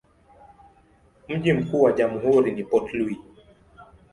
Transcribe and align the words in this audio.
Mji 1.29 1.53
mkuu 1.53 1.81
wa 1.81 1.91
jamhuri 1.91 2.51
ni 2.51 2.63
Port 2.63 2.93
Louis. 2.93 3.17